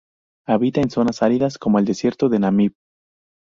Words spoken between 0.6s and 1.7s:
en zona áridas,